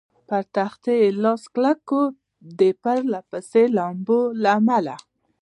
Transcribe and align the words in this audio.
پر 0.27 0.43
تختې 0.55 0.95
لاس 1.23 1.43
کلک 1.53 1.79
کړ، 1.89 2.05
د 2.59 2.61
پرله 2.83 3.19
پسې 3.29 3.63
لامبو 3.77 4.19
له 4.41 4.49
امله. 4.59 4.95